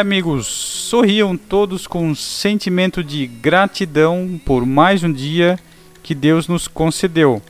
[0.00, 5.58] Amigos, sorriam todos com um sentimento de gratidão por mais um dia
[6.02, 7.42] que Deus nos concedeu.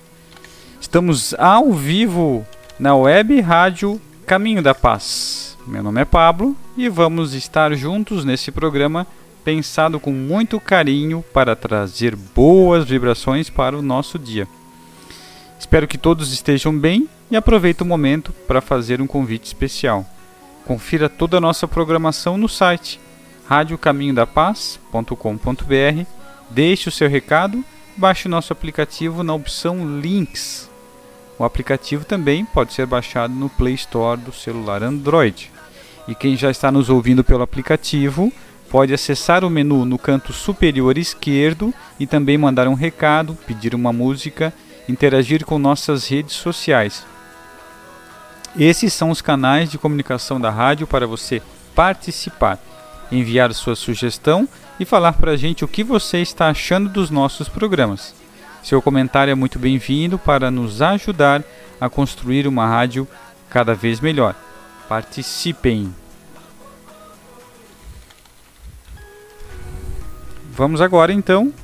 [0.80, 2.44] Estamos ao vivo
[2.76, 5.56] na web rádio Caminho da Paz.
[5.64, 9.06] Meu nome é Pablo e vamos estar juntos nesse programa
[9.44, 14.48] pensado com muito carinho para trazer boas vibrações para o nosso dia.
[15.56, 20.04] Espero que todos estejam bem e aproveito o momento para fazer um convite especial.
[20.70, 23.00] Confira toda a nossa programação no site
[23.48, 26.06] radiocaminhodapaz.com.br.
[26.48, 27.64] Deixe o seu recado,
[27.96, 30.70] baixe o nosso aplicativo na opção Links.
[31.36, 35.50] O aplicativo também pode ser baixado no Play Store do celular Android.
[36.06, 38.32] E quem já está nos ouvindo pelo aplicativo
[38.70, 43.92] pode acessar o menu no canto superior esquerdo e também mandar um recado, pedir uma
[43.92, 44.54] música,
[44.88, 47.04] interagir com nossas redes sociais.
[48.58, 51.40] Esses são os canais de comunicação da rádio para você
[51.74, 52.58] participar,
[53.10, 57.48] enviar sua sugestão e falar para a gente o que você está achando dos nossos
[57.48, 58.14] programas.
[58.62, 61.44] Seu comentário é muito bem-vindo para nos ajudar
[61.80, 63.06] a construir uma rádio
[63.48, 64.34] cada vez melhor.
[64.88, 65.94] Participem!
[70.52, 71.54] Vamos agora então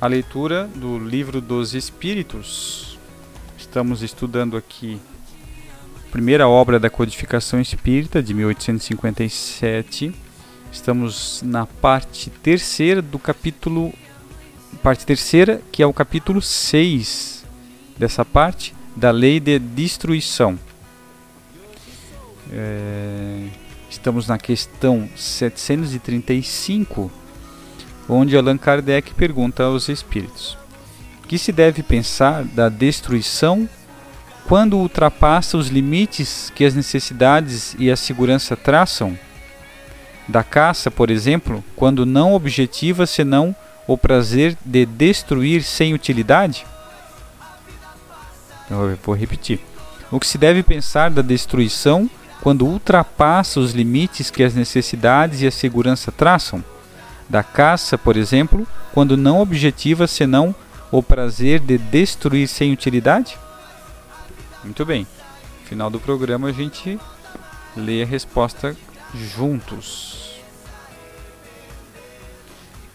[0.00, 2.96] à leitura do Livro dos Espíritos.
[3.58, 5.00] Estamos estudando aqui
[6.10, 10.14] primeira obra da codificação espírita de 1857.
[10.72, 13.92] Estamos na parte terceira do capítulo
[14.82, 17.44] parte terceira, que é o capítulo 6
[17.98, 20.58] dessa parte da lei de destruição.
[22.50, 23.48] É,
[23.90, 27.10] estamos na questão 735,
[28.08, 30.56] onde Allan Kardec pergunta aos espíritos:
[31.26, 33.68] que se deve pensar da destruição
[34.48, 39.16] quando ultrapassa os limites que as necessidades e a segurança traçam?
[40.26, 43.54] Da caça, por exemplo, quando não objetiva senão
[43.86, 46.66] o prazer de destruir sem utilidade?
[48.70, 49.60] Eu vou repetir.
[50.10, 52.08] O que se deve pensar da destruição
[52.40, 56.64] quando ultrapassa os limites que as necessidades e a segurança traçam?
[57.28, 60.54] Da caça, por exemplo, quando não objetiva senão
[60.90, 63.36] o prazer de destruir sem utilidade?
[64.64, 65.06] Muito bem.
[65.60, 66.98] No final do programa a gente
[67.76, 68.76] lê a resposta
[69.14, 70.40] juntos.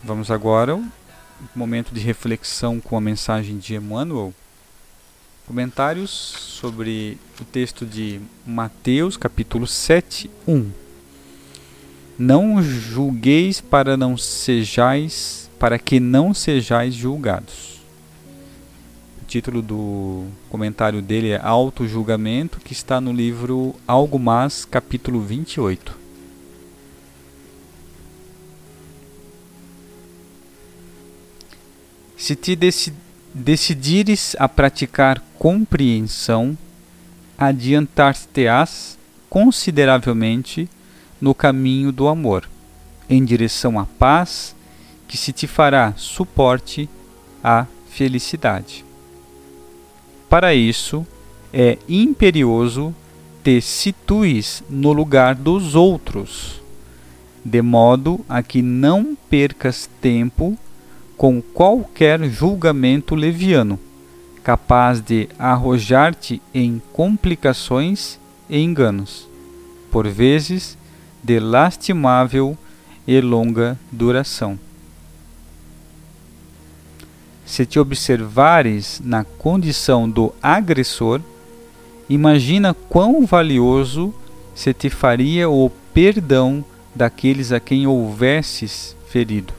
[0.04, 0.84] Vamos agora ao
[1.56, 4.34] momento de reflexão com a mensagem de Emmanuel.
[5.48, 10.72] Comentários sobre o texto de Mateus, capítulo 7, 1.
[12.18, 17.73] Não julgueis para não sejais, para que não sejais julgados.
[19.34, 25.98] Título do comentário dele é Auto-julgamento, que está no livro Algo Mais, capítulo 28.
[32.16, 32.94] Se te deci
[33.34, 36.56] decidires a praticar compreensão,
[37.36, 39.00] adiantar-te-ás
[39.32, 40.70] consideravelmente
[41.20, 42.48] no caminho do amor,
[43.10, 44.56] em direção à paz
[45.08, 46.88] que se te fará suporte
[47.44, 48.93] à felicidade.
[50.34, 51.06] Para isso,
[51.54, 52.92] é imperioso
[53.44, 56.60] te situes no lugar dos outros,
[57.46, 60.58] de modo a que não percas tempo
[61.16, 63.80] com qualquer julgamento leviano,
[64.44, 68.20] capaz de arrojar-te em complicações
[68.50, 69.30] e enganos,
[69.92, 70.76] por vezes
[71.24, 72.58] de lastimável
[73.06, 74.58] e longa duração.
[77.46, 81.22] Se te observares na condição do agressor,
[82.10, 84.14] imagina quão valioso
[84.56, 86.64] se te faria o perdão
[86.96, 89.54] daqueles a quem houvesses ferido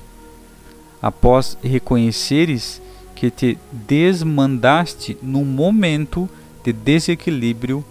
[1.05, 2.81] após reconheceres
[3.15, 6.27] que te desmandaste num momento
[6.65, 7.85] de desequilíbrio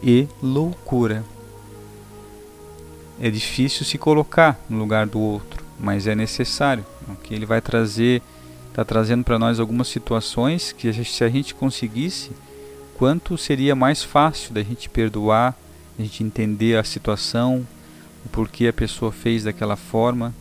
[0.00, 1.24] e loucura.
[3.20, 6.86] É difícil se colocar no lugar do outro, mas é necessário.
[7.24, 8.22] Que ele vai trazer,
[8.80, 12.30] está trazendo para nós algumas situações que se a gente conseguisse,
[12.96, 15.54] quanto seria mais fácil da gente perdoar,
[15.98, 17.66] a gente entender a situação,
[18.24, 20.34] o porquê a pessoa fez daquela forma,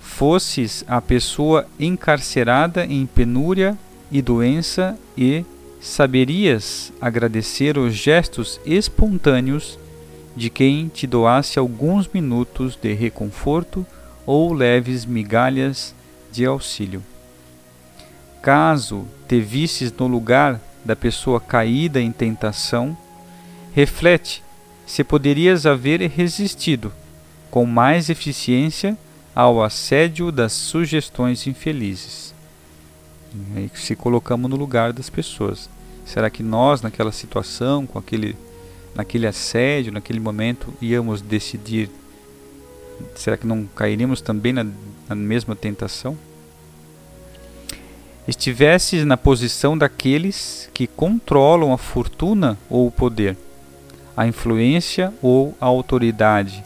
[0.00, 3.76] fosses a pessoa encarcerada em penúria
[4.10, 5.44] e doença e
[5.82, 9.78] saberias agradecer os gestos espontâneos
[10.34, 13.86] de quem te doasse alguns minutos de reconforto
[14.26, 15.94] ou leves migalhas
[16.30, 17.02] de auxílio.
[18.40, 22.96] Caso te visses no lugar da pessoa caída em tentação,
[23.72, 24.42] reflete
[24.86, 26.92] se poderias haver resistido
[27.50, 28.96] com mais eficiência
[29.34, 32.34] ao assédio das sugestões infelizes.
[33.56, 35.70] E se colocamos no lugar das pessoas.
[36.04, 38.36] Será que nós, naquela situação, com aquele,
[38.94, 41.88] naquele assédio, naquele momento, íamos decidir?
[43.14, 44.66] Será que não cairíamos também na,
[45.08, 46.16] na mesma tentação?
[48.26, 53.36] Estivesses na posição daqueles que controlam a fortuna ou o poder,
[54.16, 56.64] a influência ou a autoridade,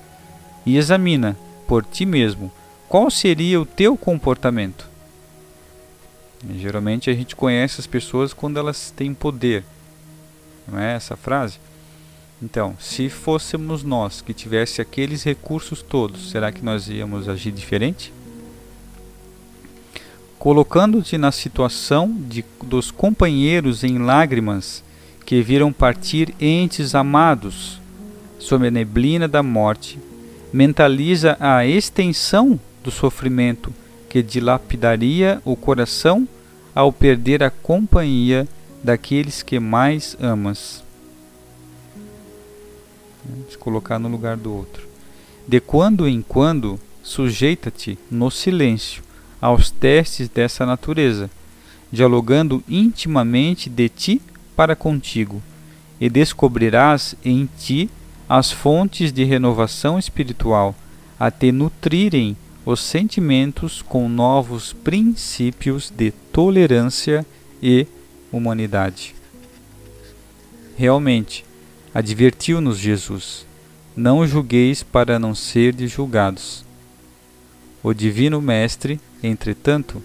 [0.67, 1.37] e examina
[1.67, 2.53] por ti mesmo,
[2.89, 4.89] qual seria o teu comportamento?
[6.57, 9.65] Geralmente a gente conhece as pessoas quando elas têm poder.
[10.69, 11.59] Não é essa frase?
[12.43, 18.13] Então, se fôssemos nós que tivesse aqueles recursos todos, será que nós íamos agir diferente?
[20.39, 24.85] Colocando-te na situação de, dos companheiros em lágrimas
[25.25, 27.81] que viram partir entes amados
[28.39, 29.99] sob a neblina da morte
[30.53, 33.73] mentaliza a extensão do sofrimento
[34.09, 36.29] que dilapidaria o coração
[36.75, 38.47] ao perder a companhia
[38.85, 40.86] daqueles que mais amas.
[43.51, 44.87] Se colocar no lugar do outro.
[45.47, 49.03] De quando em quando, sujeita-te no silêncio
[49.41, 51.31] aos testes dessa natureza,
[51.91, 54.21] dialogando intimamente de ti
[54.57, 55.43] para contigo,
[56.01, 57.89] e descobrirás em ti
[58.29, 60.75] as fontes de renovação espiritual
[61.19, 67.25] a te nutrirem os sentimentos com novos princípios de tolerância
[67.63, 67.87] e
[68.33, 69.15] humanidade.
[70.77, 71.46] Realmente,
[71.97, 73.47] advertiu-nos Jesus:
[73.97, 76.63] não julgueis para não serdes julgados.
[77.83, 80.03] O Divino Mestre, entretanto,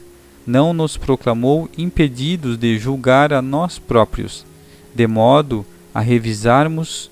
[0.48, 4.45] não nos proclamou impedidos de julgar a nós próprios,
[4.95, 7.12] de modo a revisarmos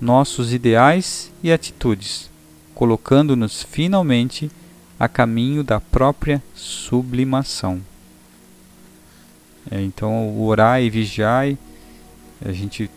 [0.00, 2.30] nossos ideais e atitudes,
[2.74, 4.50] colocando-nos finalmente
[4.98, 7.78] a caminho da própria sublimação.
[9.70, 11.54] É, então, o orar e vigiar,
[12.42, 12.90] a gente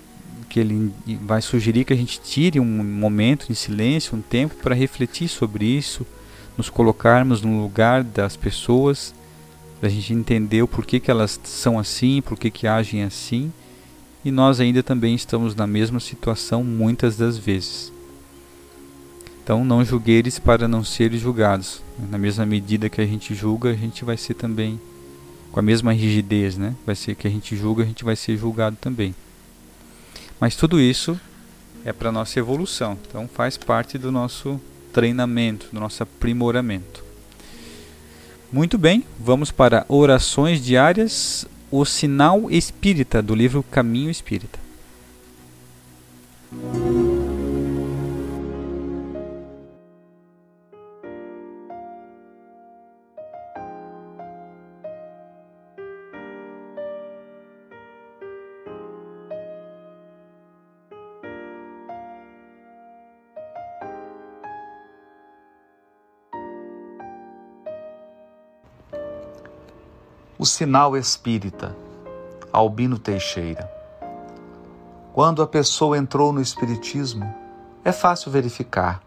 [0.49, 4.75] que ele vai sugerir que a gente tire um momento de silêncio, um tempo para
[4.75, 6.05] refletir sobre isso,
[6.57, 9.13] nos colocarmos no lugar das pessoas,
[9.79, 13.51] para a gente entender o porquê que elas são assim, porquê que agem assim
[14.27, 17.93] e nós ainda também estamos na mesma situação muitas das vezes.
[19.41, 21.81] Então não julgueis para não seres julgados.
[22.09, 24.79] Na mesma medida que a gente julga, a gente vai ser também
[25.49, 26.75] com a mesma rigidez, né?
[26.85, 29.15] Vai ser que a gente julga, a gente vai ser julgado também.
[30.39, 31.20] Mas tudo isso
[31.84, 32.98] é para nossa evolução.
[33.08, 34.60] Então faz parte do nosso
[34.94, 37.03] treinamento, do nosso aprimoramento.
[38.51, 44.58] Muito bem, vamos para orações diárias, o sinal espírita do livro Caminho Espírita.
[70.47, 71.75] Sinal espírita,
[72.51, 73.71] Albino Teixeira.
[75.13, 77.31] Quando a pessoa entrou no espiritismo,
[77.83, 79.03] é fácil verificar.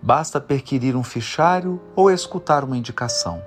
[0.00, 3.42] Basta perquirir um fichário ou escutar uma indicação.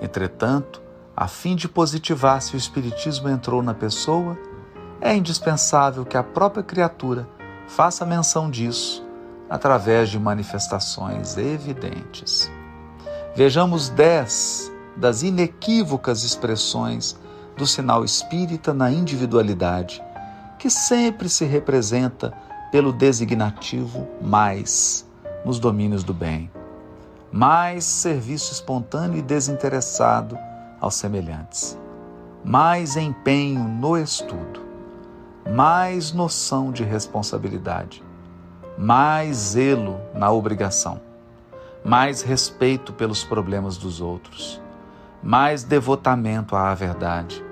[0.00, 0.80] Entretanto,
[1.16, 4.38] a fim de positivar se o espiritismo entrou na pessoa,
[5.00, 7.28] é indispensável que a própria criatura
[7.66, 9.04] faça menção disso
[9.48, 12.50] através de manifestações evidentes.
[13.34, 17.16] Vejamos dez das inequívocas expressões
[17.56, 20.02] do sinal espírita na individualidade,
[20.58, 22.32] que sempre se representa
[22.70, 25.06] pelo designativo mais
[25.44, 26.50] nos domínios do bem.
[27.30, 30.38] Mais serviço espontâneo e desinteressado
[30.80, 31.78] aos semelhantes.
[32.44, 34.64] Mais empenho no estudo.
[35.54, 38.02] Mais noção de responsabilidade.
[38.78, 41.00] Mais zelo na obrigação.
[41.84, 44.60] Mais respeito pelos problemas dos outros
[45.26, 47.44] mais devotamento à verdade,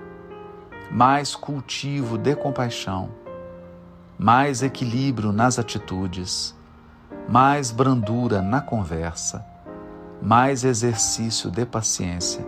[0.93, 3.09] mais cultivo de compaixão,
[4.17, 6.55] mais equilíbrio nas atitudes,
[7.29, 9.45] mais brandura na conversa,
[10.23, 12.47] mais exercício de paciência.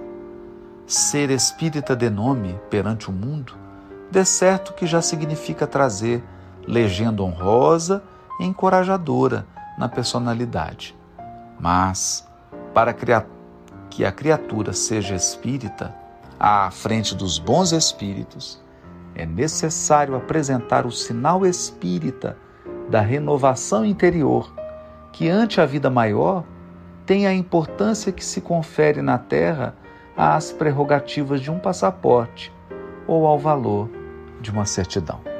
[0.87, 3.54] Ser espírita de nome perante o mundo,
[4.09, 6.23] de certo que já significa trazer
[6.68, 8.00] legenda honrosa
[8.38, 9.45] e encorajadora
[9.76, 10.97] na personalidade.
[11.59, 12.25] Mas,
[12.73, 13.36] para criatura,
[13.96, 15.94] que a criatura seja espírita,
[16.38, 18.62] à frente dos bons espíritos,
[19.14, 22.36] é necessário apresentar o sinal espírita
[22.90, 24.52] da renovação interior,
[25.14, 26.44] que ante a vida maior
[27.06, 29.74] tem a importância que se confere na Terra
[30.14, 32.52] às prerrogativas de um passaporte
[33.06, 33.88] ou ao valor
[34.42, 35.36] de uma certidão.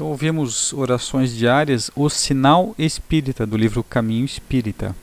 [0.00, 4.96] Então ouvimos orações diárias, o sinal espírita do livro Caminho Espírita.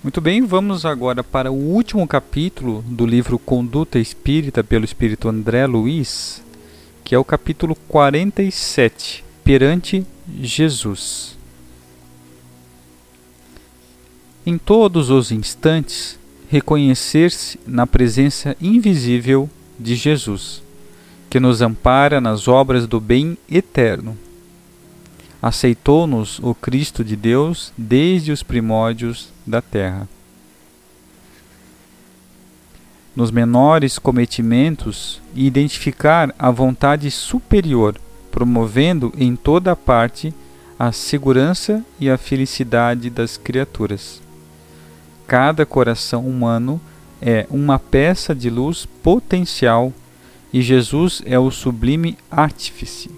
[0.00, 5.66] Muito bem, vamos agora para o último capítulo do livro Conduta Espírita pelo Espírito André
[5.66, 6.40] Luiz,
[7.02, 10.06] que é o capítulo 47, Perante
[10.40, 11.36] Jesus.
[14.46, 16.16] Em todos os instantes,
[16.48, 20.62] reconhecer-se na presença invisível de Jesus
[21.30, 24.18] que nos ampara nas obras do bem eterno.
[25.40, 30.08] Aceitou-nos o Cristo de Deus desde os primórdios da terra.
[33.14, 37.96] Nos menores cometimentos, identificar a vontade superior,
[38.32, 40.34] promovendo em toda parte
[40.78, 44.20] a segurança e a felicidade das criaturas.
[45.26, 46.80] Cada coração humano
[47.22, 49.92] é uma peça de luz potencial
[50.52, 53.10] e Jesus é o sublime artífice.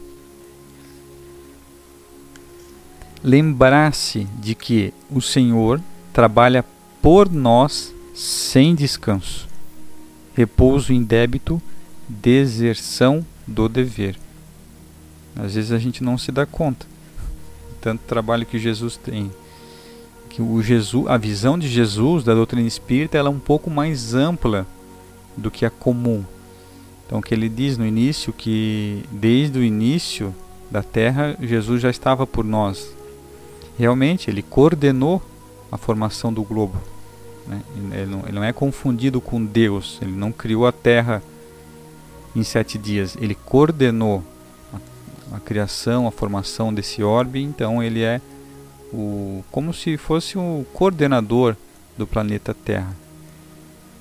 [3.23, 5.81] Lembrar-se de que o Senhor
[6.13, 6.65] trabalha
[7.01, 9.49] por nós sem descanso,
[10.35, 11.63] repouso em débito,
[12.09, 14.17] deserção do dever.
[15.37, 16.93] Às vezes a gente não se dá conta
[17.83, 19.31] tanto trabalho que Jesus tem.
[20.31, 24.15] Que o Jesus, a visão de Jesus da doutrina espírita, ela é um pouco mais
[24.15, 24.67] ampla
[25.37, 26.25] do que a comum.
[27.13, 30.35] Então, que ele diz no início que desde o início
[30.71, 32.89] da terra, Jesus já estava por nós.
[33.79, 35.21] Realmente, ele coordenou
[35.71, 36.81] a formação do globo.
[37.47, 37.61] Né?
[37.93, 39.99] Ele, não, ele não é confundido com Deus.
[40.01, 41.23] Ele não criou a terra
[42.35, 43.15] em sete dias.
[43.21, 44.25] Ele coordenou
[44.73, 47.43] a, a criação, a formação desse orbe.
[47.43, 48.23] Então, ele é
[48.91, 51.57] o, como se fosse o coordenador
[51.95, 52.97] do planeta Terra.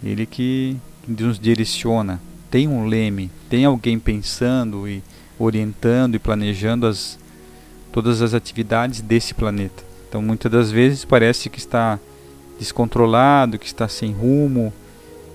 [0.02, 5.02] Ele que nos direciona tem um leme, tem alguém pensando e
[5.40, 7.18] orientando e planejando as,
[7.92, 9.84] todas as atividades desse planeta.
[10.08, 11.98] Então, muitas das vezes parece que está
[12.60, 14.74] descontrolado, que está sem rumo.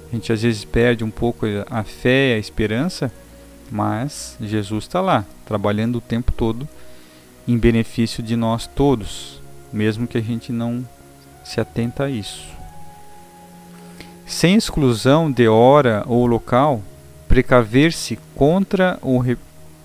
[0.09, 3.11] A gente às vezes perde um pouco a fé, a esperança,
[3.73, 6.69] mas Jesus está lá, trabalhando o tempo todo
[7.49, 9.41] em benefício de nós todos,
[9.73, 10.87] mesmo que a gente não
[11.45, 12.45] se atenta a isso.
[14.27, 16.83] Sem exclusão de hora ou local,
[17.37, 19.37] precaver-se contra o, re,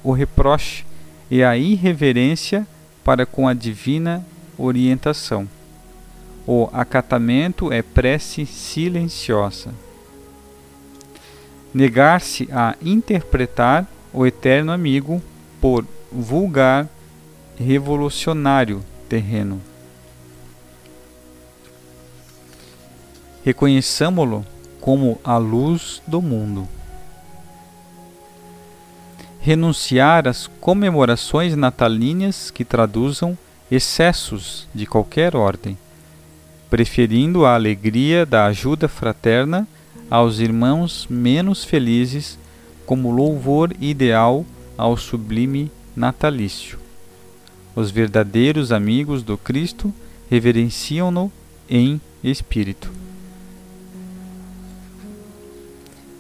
[0.01, 0.85] o reproche
[1.29, 2.65] e a irreverência
[3.03, 4.25] para com a divina
[4.57, 5.45] orientação.
[6.47, 9.73] O acatamento é prece silenciosa.
[11.73, 15.21] Negar-se a interpretar o eterno amigo
[15.59, 16.87] por vulgar
[17.57, 19.61] revolucionário terreno.
[23.43, 24.45] Reconheçamo-lo
[24.79, 26.65] como a luz do mundo.
[29.43, 33.35] Renunciar às comemorações natalíneas que traduzam
[33.71, 35.75] excessos de qualquer ordem,
[36.69, 39.67] preferindo a alegria da ajuda fraterna
[40.11, 42.37] aos irmãos menos felizes
[42.85, 44.45] como louvor ideal
[44.77, 46.77] ao sublime natalício.
[47.75, 49.91] Os verdadeiros amigos do Cristo
[50.29, 51.31] reverenciam-no
[51.67, 52.91] em espírito.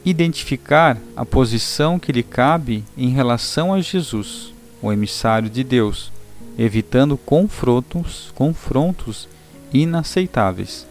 [0.03, 6.11] Identificar a posição que lhe cabe em relação a Jesus, o emissário de Deus,
[6.57, 9.27] evitando confrontos, confrontos
[9.71, 10.87] inaceitáveis.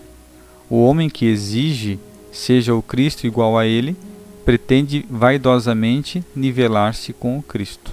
[0.68, 1.98] O homem que exige
[2.30, 3.96] seja o Cristo igual a ele,
[4.44, 7.92] pretende vaidosamente nivelar-se com o Cristo.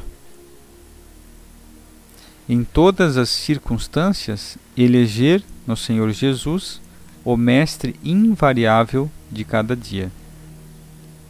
[2.48, 6.80] Em todas as circunstâncias, eleger no Senhor Jesus
[7.26, 10.10] o Mestre invariável de cada dia.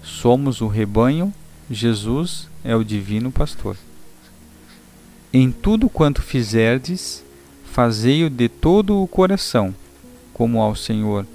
[0.02, 1.34] Somos o rebanho,
[1.70, 3.76] Jesus é o divino pastor.
[5.34, 7.24] Em tudo quanto fizerdes,
[7.66, 9.76] fazei-o de todo o coração,
[10.34, 11.26] como ao Senhor,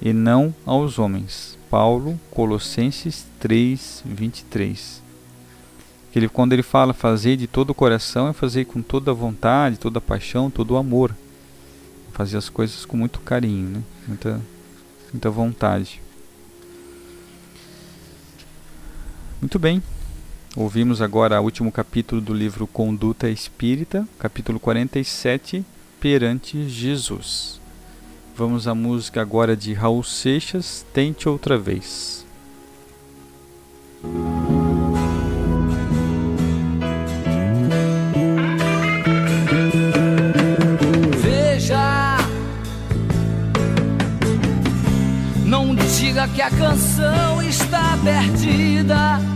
[0.00, 1.58] e não aos homens.
[1.68, 5.02] Paulo, Colossenses 3, 23.
[6.14, 9.76] Ele, quando ele fala fazer de todo o coração, é fazer com toda a vontade,
[9.76, 11.14] toda a paixão, todo o amor.
[12.12, 13.82] Fazer as coisas com muito carinho, né?
[14.08, 14.40] muita,
[15.12, 16.00] muita vontade.
[19.40, 19.82] Muito bem.
[20.56, 25.62] Ouvimos agora o último capítulo do livro Conduta Espírita, capítulo 47,
[26.00, 27.60] Perante Jesus.
[28.34, 32.24] Vamos à música agora de Raul Seixas, Tente Outra Vez.
[41.22, 42.16] Veja,
[45.44, 47.45] não diga que a canção
[48.06, 49.35] perdida.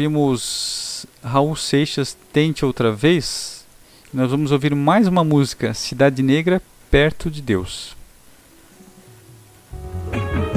[0.00, 3.66] Ouvimos Raul Seixas Tente Outra Vez.
[4.14, 7.94] Nós vamos ouvir mais uma música, Cidade Negra, Perto de Deus.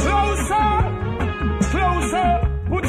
[0.01, 0.55] Closer,
[1.71, 2.87] closer, put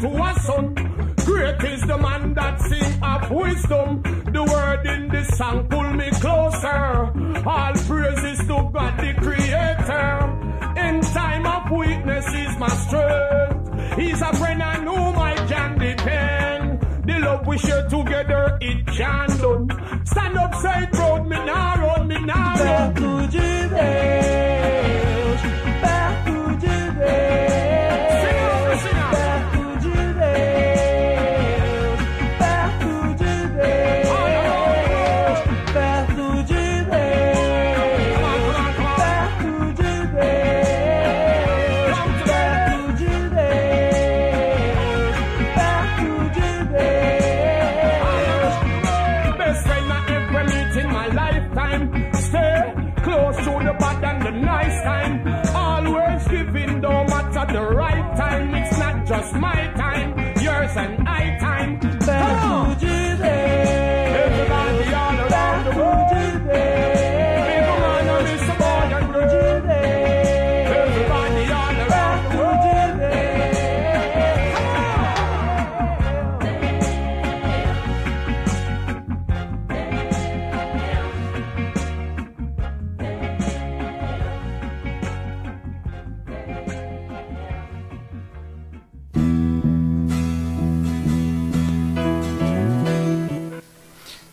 [0.00, 0.74] to a son.
[1.26, 4.02] Great is the man that sing of wisdom.
[4.32, 7.12] The word in the song pull me closer.
[7.46, 10.12] All praises to God the Creator.
[10.84, 13.98] In time of weakness, is my strength.
[13.98, 16.80] He's a friend I know I can depend.
[17.06, 20.06] The love we share together, it can done.
[20.06, 24.39] Stand up, say proud, me now run, me now run.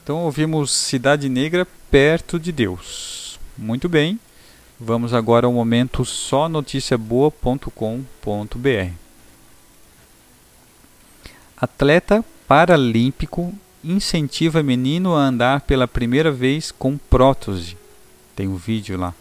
[0.07, 3.37] Então ouvimos Cidade Negra perto de Deus.
[3.57, 4.17] Muito bem.
[4.79, 8.91] Vamos agora ao momento só noticiaboa.com.br.
[11.57, 17.75] Atleta paralímpico incentiva menino a andar pela primeira vez com prótese.
[18.33, 19.13] Tem um vídeo lá.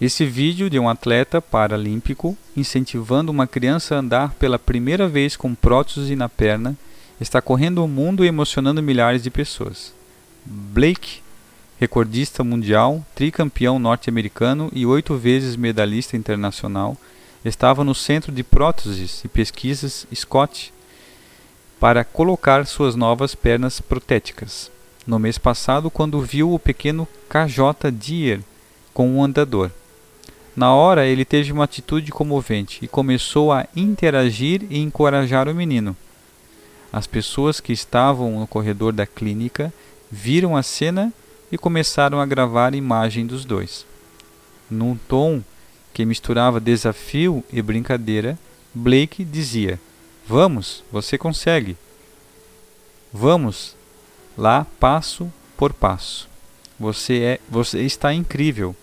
[0.00, 5.54] Esse vídeo de um atleta paralímpico incentivando uma criança a andar pela primeira vez com
[5.54, 6.76] prótese na perna
[7.20, 9.92] está correndo o mundo e emocionando milhares de pessoas.
[10.44, 11.20] Blake,
[11.78, 16.96] recordista mundial, tricampeão norte-americano e oito vezes medalhista internacional,
[17.44, 20.72] estava no Centro de Próteses e Pesquisas Scott
[21.78, 24.70] para colocar suas novas pernas protéticas.
[25.06, 28.40] No mês passado, quando viu o pequeno KJ Deer
[28.92, 29.70] com um andador.
[30.56, 35.94] Na hora, ele teve uma atitude comovente e começou a interagir e encorajar o menino.
[36.96, 39.70] As pessoas que estavam no corredor da clínica
[40.10, 41.12] viram a cena
[41.52, 43.84] e começaram a gravar a imagem dos dois.
[44.70, 45.42] Num tom
[45.92, 48.38] que misturava desafio e brincadeira,
[48.74, 49.78] Blake dizia:
[50.26, 51.76] Vamos, você consegue.
[53.12, 53.76] Vamos,
[54.34, 56.26] lá passo por passo.
[56.80, 58.74] Você é, você está incrível.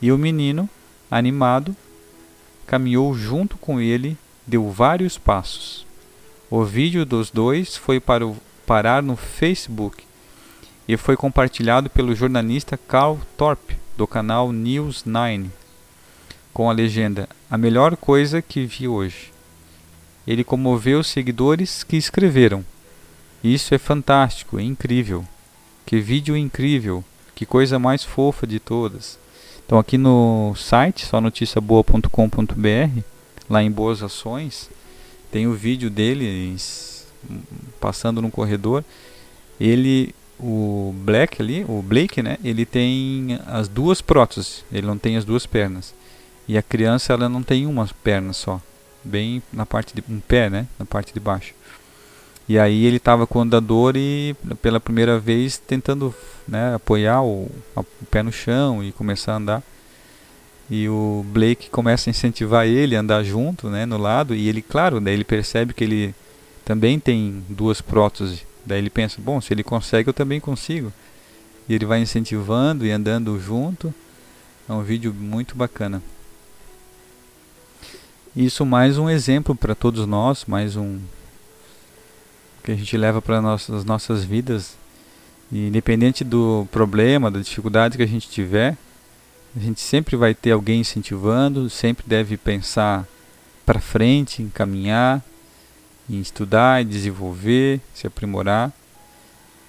[0.00, 0.70] E o menino,
[1.10, 1.74] animado,
[2.64, 5.89] caminhou junto com ele, deu vários passos.
[6.50, 8.36] O vídeo dos dois foi para o,
[8.66, 10.02] parar no Facebook
[10.88, 15.48] e foi compartilhado pelo jornalista Carl Thorpe, do canal News 9,
[16.52, 19.32] com a legenda: A melhor coisa que vi hoje.
[20.26, 22.64] Ele comoveu os seguidores que escreveram:
[23.44, 25.24] Isso é fantástico, é incrível.
[25.86, 29.20] Que vídeo incrível, que coisa mais fofa de todas.
[29.64, 33.02] Então, aqui no site, só noticiaboa.com.br,
[33.48, 34.68] lá em Boas Ações,
[35.30, 36.56] tem o vídeo dele
[37.80, 38.84] passando no corredor.
[39.60, 42.38] Ele, o Black ali, o Blake, né?
[42.42, 45.94] Ele tem as duas próteses, ele não tem as duas pernas.
[46.48, 48.60] E a criança, ela não tem uma perna só,
[49.04, 50.66] bem na parte de um pé, né?
[50.78, 51.54] Na parte de baixo.
[52.48, 56.12] E aí ele estava com o andador e pela primeira vez tentando
[56.48, 59.62] né, apoiar o, a- o pé no chão e começar a andar.
[60.70, 64.62] E o Blake começa a incentivar ele a andar junto, né, no lado, e ele,
[64.62, 66.14] claro, daí ele percebe que ele
[66.64, 68.46] também tem duas próteses.
[68.64, 70.92] Daí ele pensa, bom, se ele consegue, eu também consigo.
[71.68, 73.92] E ele vai incentivando e andando junto.
[74.68, 76.00] É um vídeo muito bacana.
[78.36, 81.00] Isso mais um exemplo para todos nós, mais um
[82.62, 84.76] que a gente leva para nossas nossas vidas.
[85.50, 88.76] E independente do problema, da dificuldade que a gente tiver,
[89.56, 93.06] a gente sempre vai ter alguém incentivando, sempre deve pensar
[93.66, 95.22] para frente, em caminhar,
[96.08, 98.72] em estudar, em desenvolver, se aprimorar.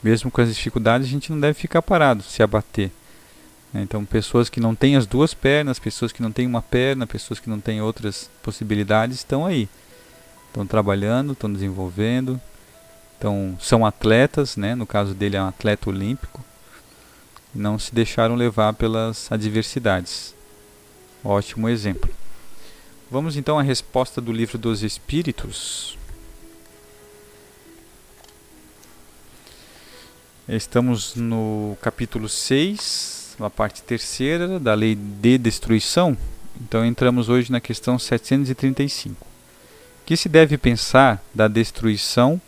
[0.04, 2.92] Mesmo com as dificuldades, a gente não deve ficar parado, se abater.
[3.74, 3.82] né?
[3.82, 7.40] Então, pessoas que não têm as duas pernas, pessoas que não têm uma perna, pessoas
[7.40, 9.70] que não têm outras possibilidades, estão aí.
[10.48, 12.40] Estão trabalhando, estão desenvolvendo,
[13.22, 14.74] então, são atletas, né?
[14.74, 16.44] no caso dele é um atleta olímpico,
[17.54, 20.34] não se deixaram levar pelas adversidades.
[21.24, 22.10] Ótimo exemplo.
[23.10, 25.98] Vamos então à resposta do livro dos Espíritos.
[30.48, 36.18] Estamos no capítulo 6, na parte terceira da lei de destruição.
[36.60, 39.28] Então entramos hoje na questão 735.
[40.06, 42.42] Que se deve pensar da destruição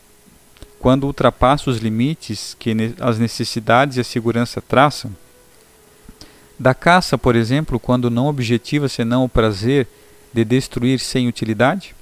[0.84, 5.16] quando ultrapassa os limites que as necessidades e a segurança traçam?
[6.60, 9.88] Da caça, por exemplo, quando não objetiva senão o prazer
[10.34, 11.96] de destruir sem utilidade?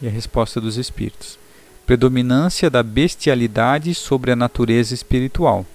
[0.00, 1.36] E a resposta dos espíritos:
[1.84, 5.66] predominância da bestialidade sobre a natureza espiritual.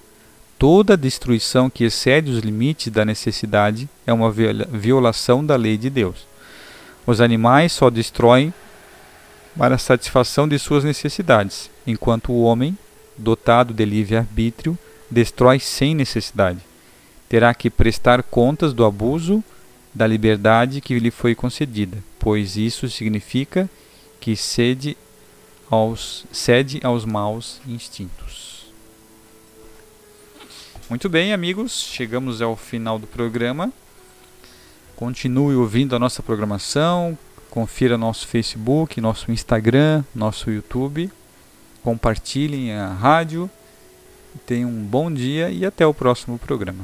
[0.58, 5.90] Toda destruição que excede os limites da necessidade é uma viola violação da lei de
[5.90, 6.26] Deus.
[7.06, 8.54] Os animais só destroem
[9.58, 12.78] para a satisfação de suas necessidades, enquanto o homem,
[13.18, 14.78] dotado de livre-arbítrio,
[15.10, 16.60] destrói sem necessidade.
[17.30, 19.44] Terá que prestar contas do abuso
[19.94, 23.70] da liberdade que lhe foi concedida, pois isso significa
[24.20, 24.98] que cede
[25.70, 28.66] aos, cede aos maus instintos.
[30.90, 33.72] Muito bem, amigos, chegamos ao final do programa.
[34.96, 37.18] Continue ouvindo a nossa programação,
[37.56, 41.10] confira nosso Facebook, nosso Instagram, nosso YouTube.
[41.82, 43.50] Compartilhem a rádio.
[44.46, 46.84] Tenham um bom dia e até o próximo programa.